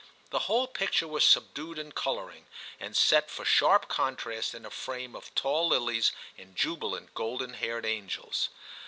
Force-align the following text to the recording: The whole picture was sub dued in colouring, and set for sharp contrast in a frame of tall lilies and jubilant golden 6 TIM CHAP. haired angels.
The 0.31 0.39
whole 0.49 0.65
picture 0.65 1.07
was 1.07 1.23
sub 1.23 1.53
dued 1.53 1.77
in 1.77 1.91
colouring, 1.91 2.47
and 2.79 2.97
set 2.97 3.29
for 3.29 3.45
sharp 3.45 3.87
contrast 3.87 4.55
in 4.55 4.65
a 4.65 4.71
frame 4.71 5.15
of 5.15 5.35
tall 5.35 5.67
lilies 5.67 6.11
and 6.39 6.55
jubilant 6.55 7.13
golden 7.13 7.51
6 7.51 7.51
TIM 7.51 7.59
CHAP. 7.59 7.69
haired 7.69 7.85
angels. 7.85 8.49